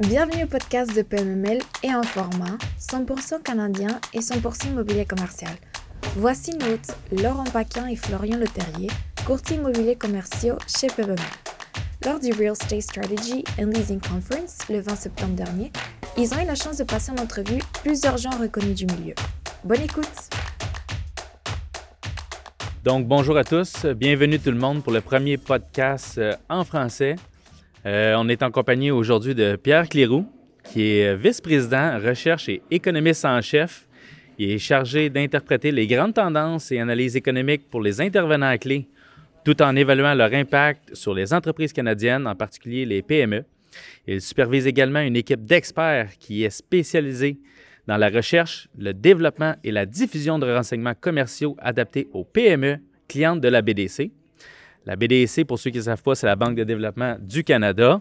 [0.00, 5.52] Bienvenue au podcast de PMML et en format 100% canadien et 100% immobilier commercial.
[6.16, 8.90] Voici nos hôtes Laurent Paquin et Florian Leterrier,
[9.24, 11.16] courtiers immobiliers commerciaux chez PMML.
[12.04, 15.70] Lors du Real Estate Strategy and Leasing Conference le 20 septembre dernier,
[16.18, 19.14] ils ont eu la chance de passer en entrevue plusieurs gens reconnus du milieu.
[19.62, 20.28] Bonne écoute!
[22.82, 23.86] Donc, bonjour à tous.
[23.86, 27.14] Bienvenue tout le monde pour le premier podcast euh, en français.
[27.86, 30.24] Euh, on est en compagnie aujourd'hui de Pierre Cléroux,
[30.62, 33.86] qui est vice-président recherche et économiste en chef.
[34.38, 38.88] Il est chargé d'interpréter les grandes tendances et analyses économiques pour les intervenants clés,
[39.44, 43.44] tout en évaluant leur impact sur les entreprises canadiennes, en particulier les PME.
[44.06, 47.36] Il supervise également une équipe d'experts qui est spécialisée
[47.86, 52.78] dans la recherche, le développement et la diffusion de renseignements commerciaux adaptés aux PME
[53.08, 54.10] clientes de la BDC.
[54.86, 58.00] La BDC, pour ceux qui ne savent pas, c'est la Banque de développement du Canada.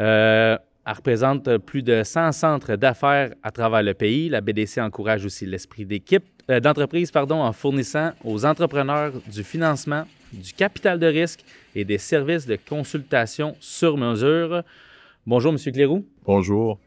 [0.00, 4.28] Euh, elle représente plus de 100 centres d'affaires à travers le pays.
[4.28, 10.04] La BDC encourage aussi l'esprit d'équipe, euh, d'entreprise pardon, en fournissant aux entrepreneurs du financement,
[10.32, 11.44] du capital de risque
[11.74, 14.62] et des services de consultation sur mesure.
[15.26, 15.58] Bonjour, M.
[15.72, 16.04] Clérou.
[16.24, 16.78] Bonjour.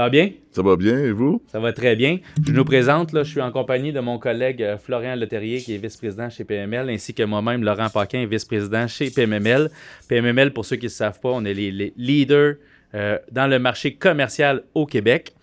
[0.00, 0.30] Ça va bien?
[0.50, 1.42] Ça va bien, et vous?
[1.48, 2.20] Ça va très bien.
[2.42, 5.74] Je nous présente, là, je suis en compagnie de mon collègue euh, Florian Leterrier, qui
[5.74, 9.68] est vice-président chez PML, ainsi que moi-même, Laurent Paquin, vice-président chez PMML.
[10.08, 12.54] PMML, pour ceux qui ne savent pas, on est les, leaders
[12.94, 15.34] euh, dans le marché commercial au Québec.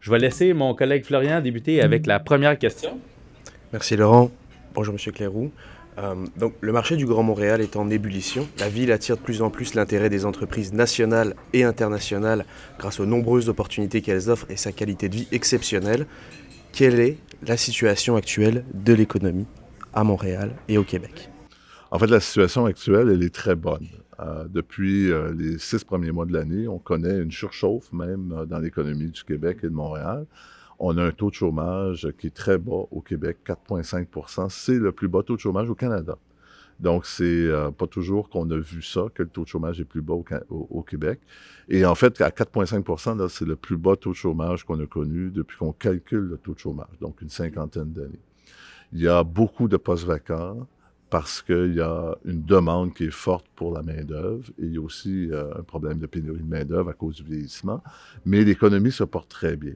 [0.00, 2.98] Je vais laisser mon collègue Florian débuter avec la première question.
[3.72, 4.32] Merci Laurent.
[4.74, 5.12] Bonjour M.
[5.12, 5.52] Clérou.
[5.98, 8.46] Euh, donc, le marché du Grand Montréal est en ébullition.
[8.58, 12.44] La ville attire de plus en plus l'intérêt des entreprises nationales et internationales
[12.78, 16.06] grâce aux nombreuses opportunités qu'elles offrent et sa qualité de vie exceptionnelle.
[16.72, 19.46] Quelle est la situation actuelle de l'économie
[19.92, 21.30] à Montréal et au Québec?
[21.90, 23.88] En fait, la situation actuelle, elle est très bonne.
[24.20, 28.58] Euh, depuis euh, les six premiers mois de l'année, on connaît une surchauffe même dans
[28.58, 30.26] l'économie du Québec et de Montréal.
[30.82, 34.92] On a un taux de chômage qui est très bas au Québec, 4,5% C'est le
[34.92, 36.16] plus bas taux de chômage au Canada.
[36.80, 39.84] Donc, c'est euh, pas toujours qu'on a vu ça, que le taux de chômage est
[39.84, 40.14] plus bas
[40.48, 41.20] au, Québec.
[41.68, 45.30] Et en fait, à 4,5% c'est le plus bas taux de chômage qu'on a connu
[45.30, 48.20] depuis qu'on calcule le taux de chômage, donc une cinquantaine d'années.
[48.94, 50.66] Il y a beaucoup de postes vacants
[51.10, 54.78] parce qu'il y a une demande qui est forte pour la main-d'œuvre et il y
[54.78, 57.82] a aussi euh, un problème de pénurie de main-d'œuvre à cause du vieillissement.
[58.24, 59.74] Mais l'économie se porte très bien.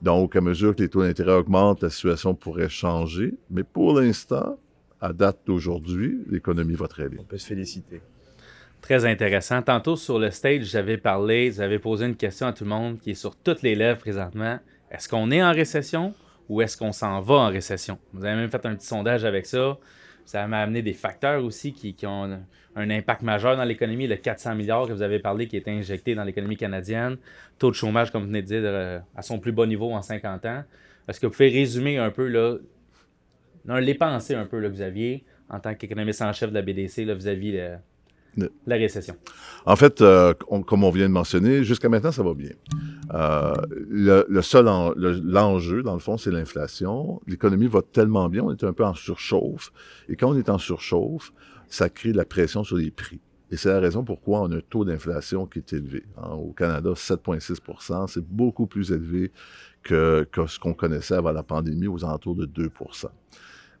[0.00, 3.34] Donc, à mesure que les taux d'intérêt augmentent, la situation pourrait changer.
[3.50, 4.58] Mais pour l'instant,
[5.00, 7.20] à date d'aujourd'hui, l'économie va très bien.
[7.20, 8.00] On peut se féliciter.
[8.80, 9.60] Très intéressant.
[9.62, 13.10] Tantôt sur le stage, j'avais parlé, j'avais posé une question à tout le monde qui
[13.10, 14.58] est sur toutes les lèvres présentement.
[14.90, 16.14] Est-ce qu'on est en récession
[16.48, 17.98] ou est-ce qu'on s'en va en récession?
[18.12, 19.76] Vous avez même fait un petit sondage avec ça.
[20.28, 22.38] Ça m'a amené des facteurs aussi qui, ont
[22.76, 24.06] un impact majeur dans l'économie.
[24.06, 27.16] Le 400 milliards que vous avez parlé qui est injecté dans l'économie canadienne.
[27.58, 30.02] Taux de chômage, comme vous venez de dire, euh, à son plus bas niveau en
[30.02, 30.64] 50 ans.
[31.08, 32.58] Est-ce que vous pouvez résumer un peu là,
[33.80, 36.60] les pensées un peu là, que vous aviez en tant qu'économiste en chef de la
[36.60, 37.76] BDC vis-à-vis de
[38.66, 39.14] la récession?
[39.66, 42.52] En fait, euh, comme on vient de mentionner, jusqu'à maintenant, ça va bien.
[43.14, 43.54] Euh,
[43.88, 44.66] le, seul
[44.96, 47.20] l'enjeu, dans le fond, c'est l'inflation.
[47.26, 49.72] L'économie va tellement bien, on est un peu en surchauffe.
[50.08, 51.32] Et quand on est en surchauffe,
[51.68, 53.20] ça crée de la pression sur les prix.
[53.50, 56.04] Et c'est la raison pourquoi on a un taux d'inflation qui est élevé.
[56.18, 56.32] Hein.
[56.32, 59.32] Au Canada, 7,6% c'est beaucoup plus élevé
[59.82, 62.70] que, que ce qu'on connaissait avant la pandémie, aux alentours de 2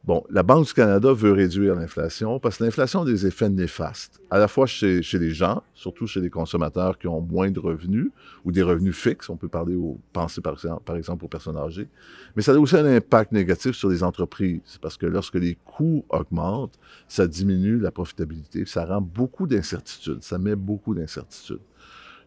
[0.04, 4.20] Bon, la Banque du Canada veut réduire l'inflation parce que l'inflation a des effets néfastes,
[4.30, 8.10] à la fois chez, les gens, surtout chez les consommateurs qui ont moins de revenus
[8.44, 9.28] ou des revenus fixes.
[9.28, 9.76] On peut parler
[10.12, 11.88] penser par, par exemple aux personnes âgées.
[12.36, 16.04] Mais ça a aussi un impact négatif sur les entreprises parce que lorsque les coûts
[16.08, 21.60] augmentent, ça diminue la profitabilité, ça rend beaucoup d'incertitudes, ça met beaucoup d'incertitudes.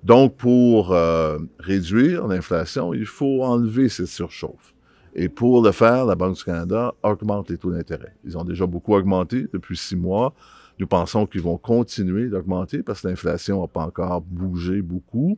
[0.03, 4.73] Donc, pour euh, réduire l'inflation, il faut enlever cette surchauffe.
[5.13, 8.15] Et pour le faire, la Banque du Canada augmente les taux d'intérêt.
[8.23, 10.33] Ils ont déjà beaucoup augmenté depuis six mois.
[10.79, 15.37] Nous pensons qu'ils vont continuer d'augmenter parce que l'inflation n'a pas encore bougé beaucoup.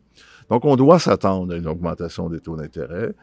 [0.50, 3.14] Donc, on doit s'attendre à une augmentation des taux d'intérêt.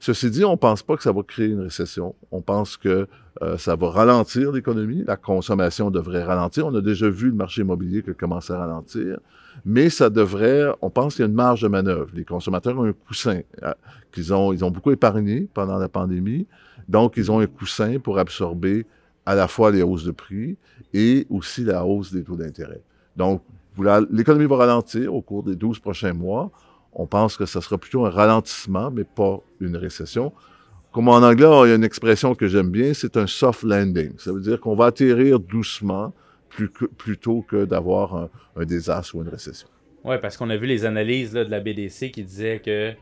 [0.00, 2.14] Ceci dit, on ne pense pas que ça va créer une récession.
[2.30, 3.06] On pense que
[3.42, 5.04] euh, ça va ralentir l'économie.
[5.06, 6.66] La consommation devrait ralentir.
[6.66, 9.18] On a déjà vu le marché immobilier qui commence à ralentir.
[9.64, 12.08] Mais ça devrait, on pense qu'il y a une marge de manœuvre.
[12.14, 13.74] Les consommateurs ont un coussin euh,
[14.12, 16.46] qu'ils ont, ils ont beaucoup épargné pendant la pandémie.
[16.88, 18.86] Donc, ils ont un coussin pour absorber
[19.26, 20.56] à la fois les hausses de prix
[20.94, 22.80] et aussi la hausse des taux d'intérêt.
[23.16, 23.42] Donc,
[24.10, 26.50] l'économie va ralentir au cours des 12 prochains mois
[26.98, 30.32] on pense que ce sera plutôt un ralentissement, mais pas une récession.
[30.92, 34.12] Comme en anglais, il y a une expression que j'aime bien, c'est un soft landing.
[34.18, 36.12] Ça veut dire qu'on va atterrir doucement
[36.48, 39.68] plutôt que d'avoir un, désastre ou une récession.
[40.04, 42.92] Oui, parce qu'on a vu les analyses de la BDC qui disaient que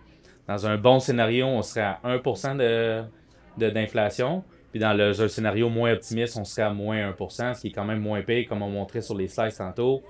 [0.49, 4.45] dans un bon scénario, on serait à 1% de, d'inflation.
[4.71, 7.73] Puis dans le, un scénario moins optimiste, on serait à moins 1%, ce qui est
[7.73, 10.03] quand même moins payé, comme on montrait sur les slides tantôt,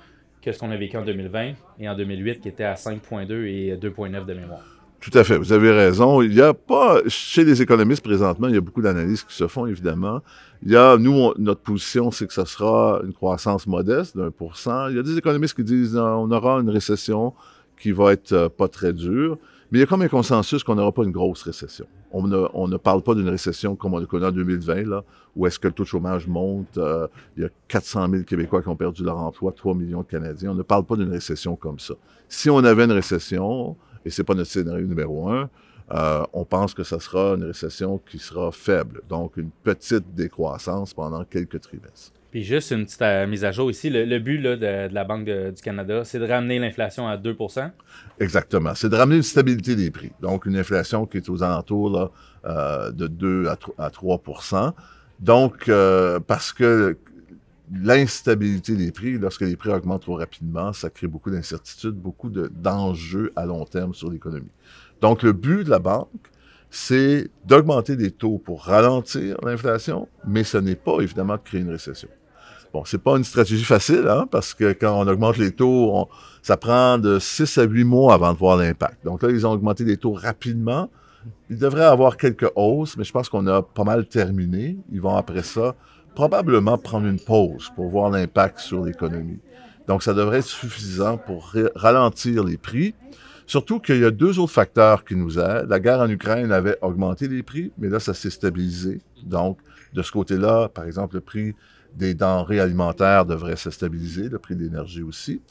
[0.43, 3.77] que ce qu'on a vécu en 2020 et en 2008, qui était à 5,2 et
[3.77, 4.76] 2,9 de mémoire.
[5.01, 6.23] Tout à fait, vous avez raison.
[6.23, 9.47] Il n'y a pas, chez les économistes présentement, il y a beaucoup d'analyses qui se
[9.47, 10.23] font, évidemment.
[10.63, 14.57] Il y a, nous, notre position, c'est que ce sera une croissance modeste d'un pour
[14.57, 14.89] cent.
[14.89, 17.35] Il y a des économistes qui disent on aura une récession
[17.79, 19.39] qui va être euh, pas très dure.
[19.71, 21.87] Mais il y a comme un consensus qu'on n'aura pas une grosse récession.
[22.13, 25.05] On ne, parle pas d'une récession comme on l'a connu en 2020, là,
[25.35, 26.79] où est-ce que le taux de chômage monte.
[26.79, 30.07] Euh, il y a 400 000 Québécois qui ont perdu leur emploi, 3 millions de
[30.07, 30.53] Canadiens.
[30.53, 31.95] On ne parle pas d'une récession comme ça.
[32.29, 35.51] Si on avait une récession, et c'est pas notre scénario numéro un,
[35.93, 40.95] euh, on pense que ce sera une récession qui sera faible, donc une petite décroissance
[40.95, 42.13] pendant quelques trimestres.
[42.31, 45.63] Puis juste une petite euh, mise à jour ici, le, but de, la Banque du
[45.63, 47.71] Canada, c'est de ramener l'inflation à 2%
[48.21, 48.75] Exactement.
[48.75, 50.13] C'est de ramener une stabilité des prix.
[50.21, 52.13] Donc, une inflation qui est aux alentours
[52.45, 53.49] euh, de 2
[53.79, 54.73] à 3%
[55.21, 55.71] Donc,
[56.27, 56.99] parce que
[57.73, 63.33] l'instabilité des prix, lorsque les prix augmentent trop rapidement, ça crée beaucoup d'incertitudes, beaucoup d'enjeux
[63.37, 64.51] à long terme sur l'économie.
[65.01, 66.09] Donc, le but de la banque,
[66.71, 71.71] c'est d'augmenter des taux pour ralentir l'inflation, mais ce n'est pas évidemment de créer une
[71.71, 72.09] récession.
[72.73, 76.09] Bon, c'est pas une stratégie facile, hein, parce que quand on augmente les taux,
[76.43, 79.05] ça prend de 6 à 8 mois avant de voir l'impact.
[79.05, 80.91] Donc là, ils ont augmenté les taux rapidement.
[81.49, 84.77] Il devrait avoir quelques hausses, mais je pense qu'on a pas mal terminé.
[84.93, 85.75] Ils vont après ça
[86.17, 89.39] probablement prendre une pause pour voir l'impact sur l'économie.
[89.87, 92.95] Donc, ça devrait être suffisant pour ralentir les prix.
[93.47, 95.69] Surtout qu'il y a deux autres facteurs qui nous aident.
[95.69, 99.03] La guerre en Ukraine avait augmenté les prix, mais là, ça s'est stabilisé.
[99.23, 99.59] Donc,
[99.93, 101.55] de ce côté-là, par exemple, le prix
[101.95, 105.43] des denrées alimentaires devrait se stabiliser, le prix de l'énergie aussi.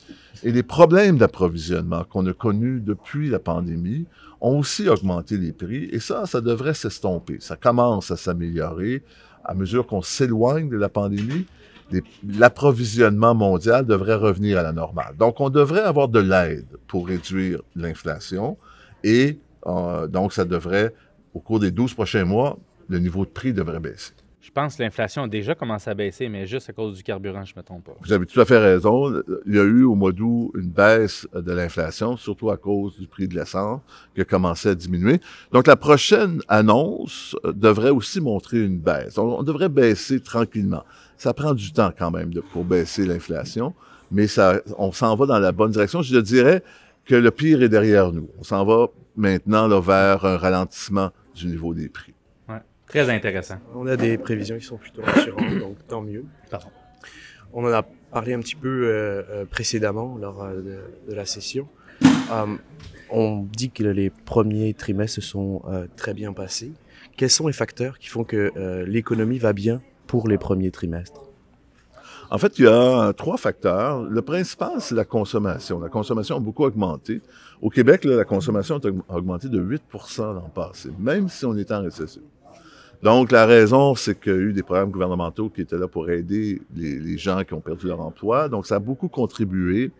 [0.44, 4.06] Et les problèmes d'approvisionnement qu'on a connus depuis la pandémie
[4.42, 5.86] ont aussi augmenté les prix.
[5.92, 7.38] Et ça, ça devrait s'estomper.
[7.40, 9.04] Ça commence à s'améliorer
[9.46, 11.46] à mesure qu'on s'éloigne de la pandémie,
[12.28, 15.16] l'approvisionnement mondial devrait revenir à la normale.
[15.18, 18.58] Donc, on devrait avoir de l'aide pour réduire l'inflation
[19.04, 19.38] et
[19.68, 20.94] euh, donc ça devrait,
[21.34, 22.58] au cours des 12 prochains mois,
[22.88, 24.14] le niveau de prix devrait baisser.
[24.46, 27.44] Je pense que l'inflation a déjà commencé à baisser, mais juste à cause du carburant,
[27.44, 27.94] je ne me trompe pas.
[28.00, 29.12] Vous avez tout à fait raison.
[29.48, 33.08] Il y a eu au mois d'août une baisse de l'inflation, surtout à cause du
[33.08, 33.82] prix de l'essence
[34.14, 35.20] qui a commencé à diminuer.
[35.52, 39.18] Donc la prochaine annonce devrait aussi montrer une baisse.
[39.18, 40.84] On, devrait baisser tranquillement.
[41.18, 43.74] Ça prend du temps quand même pour baisser l'inflation,
[44.12, 46.04] mais ça, on s'en va dans la bonne direction.
[46.04, 46.62] Je dirais
[47.06, 48.30] que le pire est derrière nous.
[48.40, 52.15] On s'en va maintenant vers un ralentissement du niveau des prix.
[52.88, 53.56] Très intéressant.
[53.74, 56.26] On a des prévisions qui sont plutôt rassurantes, donc tant mieux.
[56.50, 56.70] Pardon.
[57.54, 61.68] On en a parlé un petit peu euh, euh, précédemment lors euh, de, la session.
[63.10, 65.62] on dit que les premiers trimestres se sont
[65.96, 66.72] très bien passés.
[67.18, 68.52] Quels sont les facteurs qui font que
[68.86, 71.22] l'économie va bien pour les premiers trimestres?
[72.32, 74.02] En fait, il y a trois facteurs.
[74.02, 75.80] Le principal, c'est la consommation.
[75.80, 77.22] La consommation a beaucoup augmenté.
[77.62, 81.84] Au Québec, la consommation a augmenté de 8% l'an passé, même si on est en
[81.84, 82.24] récession.
[83.06, 86.10] Donc, la raison, c'est qu'il y a eu des programmes gouvernementaux qui étaient là pour
[86.10, 88.50] aider les, gens qui ont perdu leur emploi.
[88.50, 89.92] Donc, ça a beaucoup contribué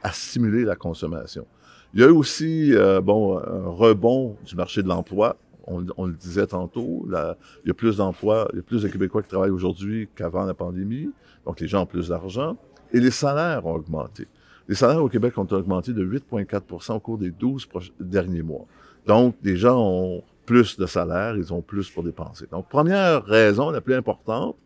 [0.00, 1.44] à stimuler la consommation.
[1.92, 5.36] Il y a eu aussi, euh, bon, un rebond du marché de l'emploi.
[5.66, 9.24] On, le disait tantôt, il y a plus d'emplois, il y a plus de Québécois
[9.24, 11.10] qui travaillent aujourd'hui qu'avant la pandémie.
[11.44, 12.56] Donc, les gens ont plus d'argent.
[12.92, 14.28] Et les salaires ont augmenté.
[14.68, 17.66] Les salaires au Québec ont augmenté de 8,4% au cours des 12
[17.98, 18.66] derniers mois.
[19.04, 22.46] Donc, les gens ont plus de salaire, ils ont plus pour dépenser.
[22.50, 24.56] Donc, première raison, la plus importante,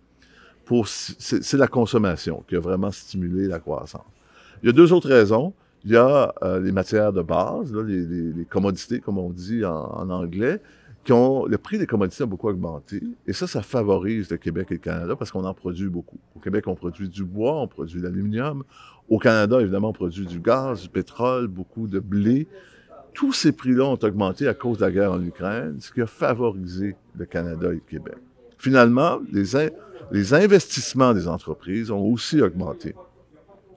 [0.86, 4.02] c'est la consommation qui a vraiment stimulé la croissance.
[4.62, 5.52] Il y a deux autres raisons.
[5.84, 10.60] Il y a euh, les matières de base, les, commodités, comme on dit en, anglais,
[11.04, 13.00] qui ont, le prix des commodités a beaucoup augmenté.
[13.28, 16.18] Et ça, ça favorise le Québec et le Canada parce qu'on en produit beaucoup.
[16.34, 18.64] Au Québec, on produit du bois, on produit de l'aluminium.
[19.08, 22.48] Au Canada, évidemment, on produit du gaz, du pétrole, beaucoup de blé
[23.16, 26.06] tous ces prix-là ont augmenté à cause de la guerre en Ukraine, ce qui a
[26.06, 28.16] favorisé le Canada et le Québec.
[28.58, 32.94] Finalement, les, investissements des entreprises ont aussi augmenté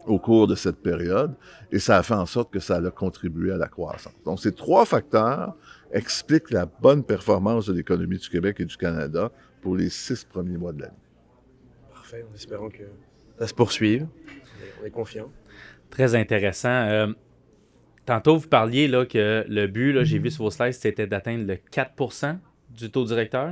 [0.06, 1.34] au cours de cette période
[1.72, 4.14] et ça a fait en sorte que ça a contribué à la croissance.
[4.26, 5.56] Donc, ces trois facteurs
[5.94, 9.32] expliquent la bonne performance de l'économie du Québec et du Canada
[9.62, 10.94] pour les six premiers mois de l'année.
[11.94, 12.84] Parfait, en espérant que
[13.40, 14.06] ça se poursuive.
[14.82, 15.32] On est confiant.
[15.90, 16.70] Très intéressant.
[16.70, 17.08] Euh,
[18.10, 21.58] Tantôt, vous parliez là, que le but, j'ai vu sur vos slides, c'était d'atteindre le
[21.72, 22.38] 4%
[22.76, 23.52] du taux directeur.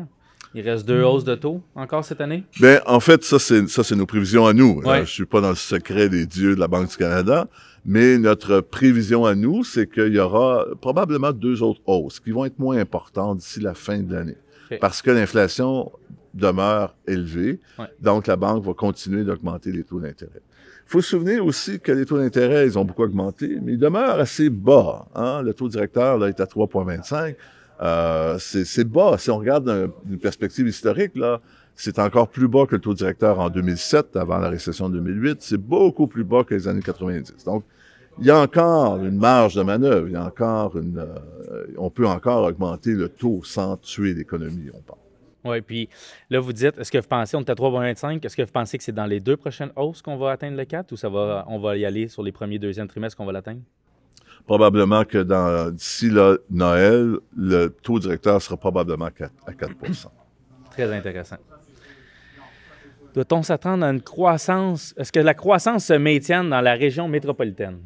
[0.55, 2.43] Il reste deux hausses de taux encore cette année?
[2.59, 4.81] Bien, en fait, ça, c'est, ça, c'est nos prévisions à nous.
[4.83, 5.01] Ouais.
[5.05, 7.47] Je suis pas dans le secret des dieux de la Banque du Canada,
[7.85, 12.43] mais notre prévision à nous, c'est qu'il y aura probablement deux autres hausses qui vont
[12.45, 14.37] être moins importantes d'ici la fin de l'année.
[14.81, 15.91] Parce que l'inflation
[16.33, 17.85] demeure élevée, Ouais.
[18.01, 20.41] donc la banque va continuer d'augmenter les taux d'intérêt.
[20.87, 24.19] Faut se souvenir aussi que les taux d'intérêt, ils ont beaucoup augmenté, mais ils demeurent
[24.19, 25.05] assez bas.
[25.15, 25.41] Hein?
[25.41, 27.35] Le taux directeur là, est à 3,25.
[27.81, 29.17] Euh, c'est bas.
[29.17, 31.41] Si on regarde d'un- d'une perspective historique, là,
[31.75, 35.37] c'est encore plus bas que le taux directeur en 2007, avant la récession de 2008.
[35.41, 37.43] C'est beaucoup plus bas que les années 90.
[37.45, 37.63] Donc,
[38.19, 40.07] il y a encore une marge de manœuvre.
[40.07, 44.69] Il y a encore une, euh, on peut encore augmenter le taux sans tuer l'économie,
[44.73, 44.97] on pense.
[45.45, 45.89] Oui, puis
[46.29, 48.77] là, vous dites, est-ce que vous pensez, on est à 3,25, est-ce que vous pensez
[48.77, 51.45] que c'est dans les deux prochaines hausses qu'on va atteindre le 4 ou ça va,
[51.47, 53.61] on va y aller sur les premiers, deuxième trimestres qu'on va l'atteindre?
[54.45, 56.09] Probablement que dans d'ici
[56.49, 59.11] Noël, le taux directeur sera probablement à
[59.53, 59.73] 4
[60.71, 61.37] Très intéressant.
[63.13, 64.93] Doit-on s'attendre à une croissance?
[64.95, 67.79] Est-ce que la croissance se maintienne dans la région métropolitaine?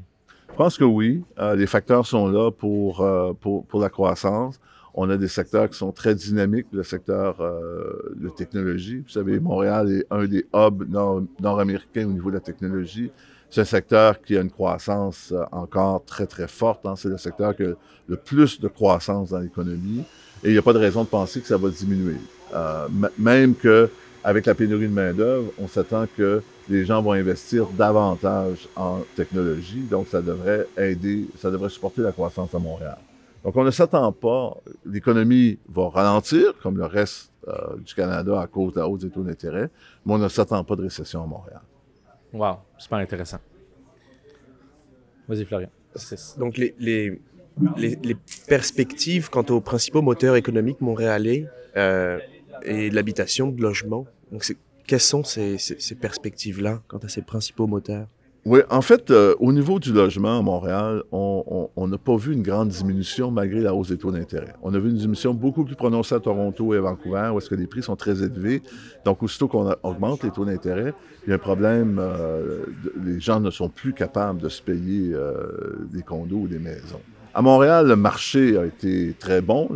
[0.50, 1.24] Je pense que oui.
[1.40, 4.60] Euh, les facteurs sont là pour, euh, pour, pour la croissance.
[4.94, 8.98] On a des secteurs qui sont très dynamiques, le secteur euh, de technologie.
[9.00, 13.10] Vous savez, Montréal est un des hubs nord- nord-américains au niveau de la technologie.
[13.50, 16.86] C'est un secteur qui a une croissance euh, encore très, très forte.
[16.86, 16.96] hein.
[16.98, 17.74] C'est le secteur qui a
[18.08, 20.04] le plus de croissance dans l'économie.
[20.44, 22.18] Et il n'y a pas de raison de penser que ça va diminuer.
[22.54, 23.90] Euh, même que
[24.24, 29.82] avec la pénurie de main-d'œuvre, on s'attend que les gens vont investir davantage en technologie,
[29.90, 32.98] donc ça devrait aider, ça devrait supporter la croissance à Montréal.
[33.44, 38.48] Donc on ne s'attend pas, l'économie va ralentir, comme le reste euh, du Canada à
[38.48, 39.70] cause de la hausse des taux d'intérêt,
[40.06, 41.62] mais on ne s'attend pas de récession à Montréal.
[42.34, 43.40] Wow, super intéressant.
[45.28, 45.70] Vas-y, Florian.
[46.38, 47.20] Donc les, les,
[47.78, 48.18] les, les
[48.48, 52.20] perspectives quant aux principaux moteurs économiques montréalais euh,
[52.64, 54.46] et de l'habitation, de logement, donc
[54.88, 58.08] quelles sont ces, ces, ces perspectives-là quant à ces principaux moteurs?
[58.44, 62.42] Oui, en fait, euh, au niveau du logement à Montréal, on n'a pas vu une
[62.42, 64.56] grande diminution malgré la hausse des taux d'intérêt.
[64.64, 67.50] On a vu une diminution beaucoup plus prononcée à Toronto et à Vancouver, où est-ce
[67.50, 68.64] que les prix sont très élevés.
[69.06, 72.66] Donc, aussitôt qu'on augmente les taux d'intérêt, il y a un problème, euh,
[73.06, 77.02] les gens ne sont plus capables de se payer euh, des condos ou des maisons.
[77.36, 79.70] À Montréal, le marché a été très bon.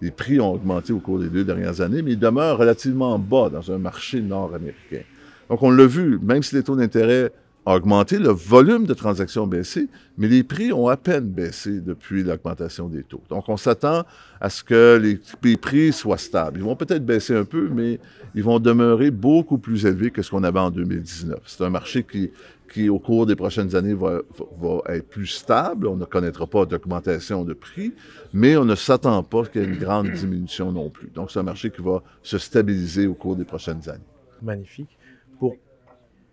[0.00, 3.48] Les prix ont augmenté au cours des deux dernières années, mais il demeure relativement bas
[3.48, 5.02] dans un marché nord-américain.
[5.48, 7.30] Donc, on l'a vu, même si les taux d'intérêt
[7.66, 11.80] ont augmenté, le volume de transactions a baissé, mais les prix ont à peine baissé
[11.80, 13.22] depuis l'augmentation des taux.
[13.28, 14.04] Donc, on s'attend
[14.40, 14.96] à ce que
[15.42, 16.60] les, prix soient stables.
[16.60, 17.98] Ils vont peut-être baisser un peu, mais
[18.36, 21.40] ils vont demeurer beaucoup plus élevés que ce qu'on avait en 2019.
[21.46, 22.30] C'est un marché qui,
[22.72, 24.20] qui, au cours des prochaines années, va,
[24.60, 25.88] va- va être plus stable.
[25.88, 27.92] On ne connaîtra pas d'augmentation de prix,
[28.32, 31.08] mais on ne s'attend pas qu'il y ait une grande diminution non plus.
[31.08, 34.04] Donc, c'est un marché qui va se stabiliser au cours des prochaines années.
[34.40, 34.96] Magnifique.
[35.40, 35.56] Pour,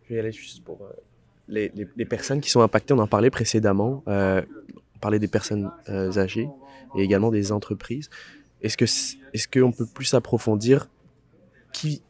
[0.03, 0.93] je vais y aller juste pour euh,
[1.47, 1.69] les,
[2.05, 4.41] personnes qui sont impactées, on en parlait précédemment, euh,
[4.95, 6.49] on parlait des personnes euh, âgées
[6.95, 8.09] et également des entreprises.
[8.61, 10.89] Est-ce que est-ce qu'on peut plus approfondir
[11.73, 12.01] qui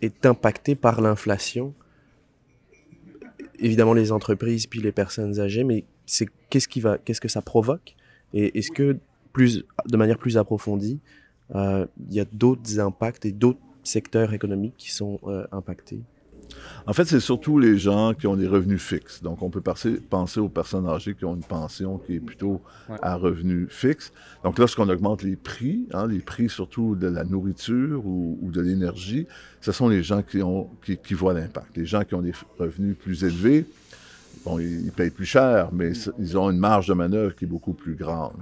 [0.00, 1.74] est impacté par l'inflation?
[3.58, 5.84] Évidemment les entreprises puis les personnes âgées, mais
[6.50, 7.94] qu'est-ce qui va, que ça provoque?
[8.34, 8.98] Et est-ce que
[9.32, 10.98] plus, de manière plus approfondie,
[11.54, 15.20] euh, il y a d'autres impacts et d'autres secteurs économiques qui sont
[15.52, 16.00] impactés?
[16.86, 19.22] En fait, c'est surtout les gens qui ont des revenus fixes.
[19.22, 22.60] Donc, on peut penser, penser aux personnes âgées qui ont une pension qui est plutôt
[22.88, 22.96] Ouais.
[23.02, 24.12] à revenus fixes.
[24.44, 28.60] Donc, lorsqu'on augmente les prix, hein, les prix surtout de la nourriture ou, ou de
[28.60, 29.26] l'énergie,
[29.60, 31.76] ce sont les gens qui, ont, qui, qui voient l'impact.
[31.76, 33.64] Les gens qui ont des revenus plus élevés,
[34.44, 37.44] bon, ils, ils payent plus cher, mais c- ils ont une marge de manœuvre qui
[37.44, 38.34] est beaucoup plus grande.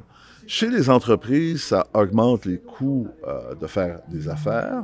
[0.46, 4.82] Chez les entreprises, ça augmente les coûts euh, de faire des affaires.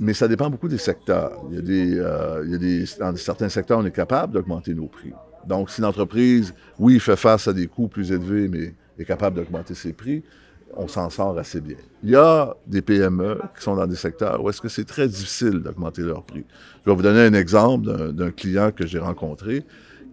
[0.00, 1.42] Mais ça dépend beaucoup des secteurs.
[1.50, 4.34] Il y a des, euh, il y a des, dans certains secteurs, on est capable
[4.34, 5.12] d'augmenter nos prix.
[5.46, 9.74] Donc, si l'entreprise, oui, fait face à des coûts plus élevés, mais est capable d'augmenter
[9.74, 10.22] ses prix,
[10.76, 11.76] on s'en sort assez bien.
[12.02, 15.08] Il y a des PME qui sont dans des secteurs où est-ce que c'est très
[15.08, 16.44] difficile d'augmenter leurs prix.
[16.84, 19.64] Je vais vous donner un exemple d'un- client que j'ai rencontré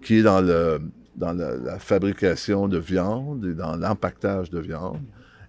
[0.01, 0.79] qui est dans, le,
[1.15, 5.01] dans la, la fabrication de viande et dans l'empaquetage de viande.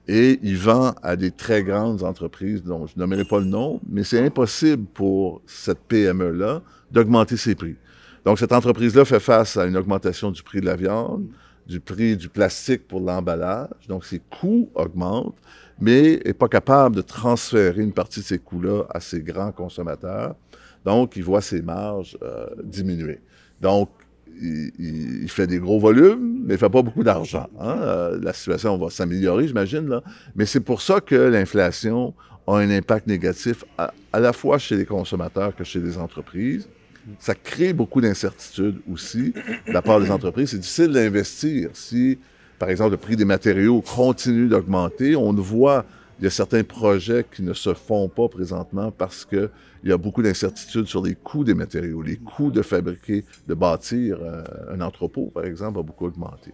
[0.09, 4.05] Et il vend à des très grandes entreprises dont je nommerai pas le nom, mais
[4.05, 7.77] c'est impossible pour cette PME-là d'augmenter ses prix.
[8.25, 11.27] Donc, cette entreprise-là fait face à une augmentation du prix de la viande,
[11.67, 13.69] du prix du plastique pour l'emballage.
[13.89, 15.37] Donc, ses coûts augmentent,
[15.81, 20.35] mais n'est pas capable de transférer une partie de ces coûts-là à ses grands consommateurs.
[20.85, 23.21] Donc, il voit ses marges euh, diminuer.
[23.61, 23.91] Donc,
[24.41, 27.49] il, fait des gros volumes, mais il fait pas beaucoup d'argent.
[27.59, 27.77] hein.
[27.81, 30.03] Euh, la situation va s'améliorer, j'imagine, là.
[30.35, 32.15] Mais c'est pour ça que l'inflation
[32.47, 36.69] a un impact négatif à, la fois chez les consommateurs que chez les entreprises.
[37.19, 39.33] Ça crée beaucoup d'incertitudes aussi
[39.67, 40.51] de la part des entreprises.
[40.51, 42.19] C'est difficile d'investir si,
[42.59, 45.15] par exemple, le prix des matériaux continue d'augmenter.
[45.15, 45.85] On voit,
[46.19, 49.25] il y a certains projets qui ne se font pas présentement parce
[49.87, 52.03] qu'il y a beaucoup d'incertitudes sur les coûts des matériaux.
[52.03, 56.53] Les coûts de fabriquer, de bâtir euh, un entrepôt, par exemple, a beaucoup augmenté.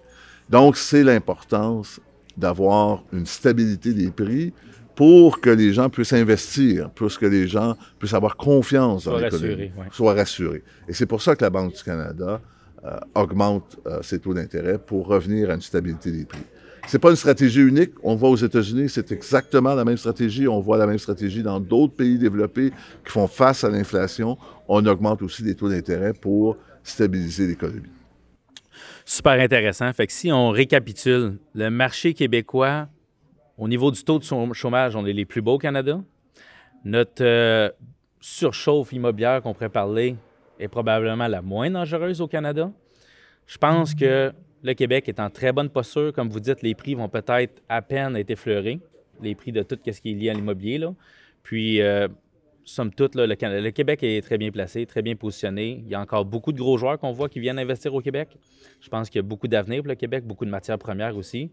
[0.51, 1.99] Donc, c'est l'importance
[2.37, 4.53] d'avoir une stabilité des prix
[4.95, 9.73] pour que les gens puissent investir, pour que les gens puissent avoir confiance dans l'économie,
[9.79, 9.87] ouais.
[9.93, 10.63] soient rassurés.
[10.87, 12.39] Et c'est pour ça que la Banque du Canada
[12.85, 16.45] euh, augmente euh, ses taux d'intérêt pour revenir à une stabilité des prix.
[16.87, 17.93] C'est pas une stratégie unique.
[18.03, 20.47] On voit aux États-Unis, c'est exactement la même stratégie.
[20.47, 22.71] On voit la même stratégie dans d'autres pays développés
[23.05, 24.37] qui font face à l'inflation.
[24.69, 27.89] On augmente aussi les taux d'intérêt pour stabiliser l'économie.
[29.05, 29.93] Super intéressant.
[29.93, 32.89] Fait que si on récapitule, le marché québécois,
[33.57, 36.01] au niveau du taux de chô- chômage, on est les plus beaux au Canada.
[36.85, 37.71] Notre euh,
[38.21, 40.17] surchauffe immobilière qu'on pourrait parler
[40.59, 42.71] est probablement la moins dangereuse au Canada.
[43.47, 46.13] Je pense que le Québec est en très bonne posture.
[46.13, 48.81] Comme vous dites, les prix vont peut-être à peine être effleurés,
[49.21, 50.87] les prix de tout ce qui est lié à l'immobilier.
[51.43, 52.09] Puis, euh,
[52.65, 55.83] somme toute, le, Québec est très bien placé, très bien positionné.
[55.85, 58.29] Il y a encore beaucoup de gros joueurs qu'on voit qui viennent investir au Québec.
[58.81, 61.51] Je pense qu'il y a beaucoup d'avenir pour le Québec, beaucoup de matières premières aussi.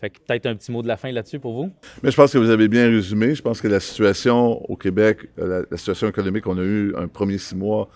[0.00, 1.72] Fait peut-être un petit mot de la fin là-dessus pour vous.
[2.02, 3.34] Mais je pense que vous avez bien résumé.
[3.34, 6.94] Je pense que la situation au Québec, euh, la, la situation économique, on a eu
[6.96, 7.88] un premier six mois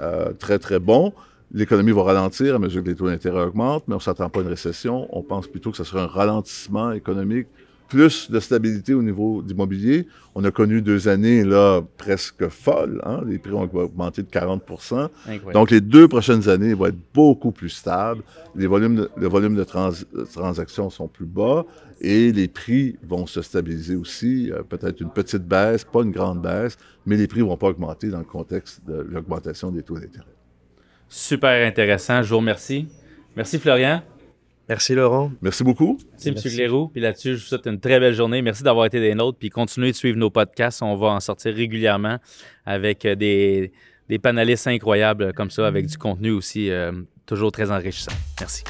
[0.00, 1.12] euh, très, très bon.
[1.52, 4.40] L'économie va ralentir à mesure que les taux d'intérêt augmentent, mais on ne s'attend pas
[4.40, 5.08] à une récession.
[5.16, 7.46] On pense plutôt que ce sera un ralentissement économique,
[7.88, 10.06] plus de stabilité au niveau d'immobilier.
[10.34, 13.00] On a connu deux années là presque folles.
[13.06, 13.22] hein.
[13.26, 14.62] Les prix ont augmenté de 40
[15.26, 15.52] Incroyable.
[15.54, 18.22] donc, les deux prochaines années vont être beaucoup plus stables.
[18.54, 21.64] Les volumes de, le volume de trans- de transactions sont plus bas
[22.02, 24.52] et les prix vont se stabiliser aussi.
[24.52, 26.76] Euh, Peut-être une petite baisse, pas une grande baisse,
[27.06, 30.26] mais les prix ne vont pas augmenter dans le contexte de l'augmentation des taux d'intérêt.
[31.08, 32.22] Super intéressant.
[32.22, 32.88] Je vous remercie.
[33.36, 34.02] Merci Florian.
[34.68, 35.32] Merci Laurent.
[35.40, 35.98] Merci beaucoup.
[36.12, 36.34] Merci, M.
[36.34, 36.88] Clérou.
[36.88, 38.42] Puis là-dessus, je vous souhaite une très belle journée.
[38.42, 39.38] Merci d'avoir été des nôtres.
[39.38, 40.82] Puis continuez de suivre nos podcasts.
[40.82, 42.18] On va en sortir régulièrement
[42.66, 43.72] avec euh, des,
[44.10, 46.92] des panélistes incroyables comme ça, avec du contenu aussi euh,
[47.24, 48.12] toujours très enrichissant.
[48.38, 48.62] Merci.